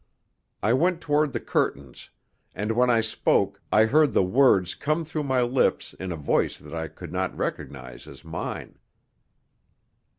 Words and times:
I 0.63 0.73
went 0.73 0.99
toward 0.99 1.31
the 1.31 1.39
curtains, 1.39 2.09
and 2.55 2.71
when 2.71 2.89
I 2.89 3.01
spoke 3.01 3.61
I 3.71 3.85
heard 3.85 4.13
the 4.13 4.23
words 4.23 4.73
come 4.73 5.05
through 5.05 5.25
my 5.25 5.43
lips 5.43 5.93
in 5.99 6.11
a 6.11 6.15
voice 6.15 6.57
that 6.57 6.73
I 6.73 6.87
could 6.87 7.13
not 7.13 7.37
recognize 7.37 8.07
as 8.07 8.25
mine. 8.25 8.79